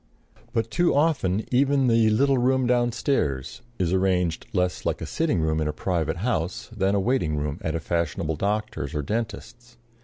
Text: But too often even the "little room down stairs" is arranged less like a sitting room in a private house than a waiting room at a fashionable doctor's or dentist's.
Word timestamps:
But 0.51 0.71
too 0.71 0.95
often 0.95 1.45
even 1.51 1.85
the 1.85 2.09
"little 2.09 2.39
room 2.39 2.65
down 2.65 2.91
stairs" 2.91 3.61
is 3.77 3.93
arranged 3.93 4.47
less 4.51 4.83
like 4.83 4.99
a 4.99 5.05
sitting 5.05 5.41
room 5.41 5.61
in 5.61 5.67
a 5.67 5.73
private 5.73 6.17
house 6.25 6.71
than 6.75 6.95
a 6.95 6.99
waiting 6.99 7.37
room 7.37 7.59
at 7.61 7.75
a 7.75 7.79
fashionable 7.79 8.37
doctor's 8.37 8.95
or 8.95 9.03
dentist's. 9.03 9.77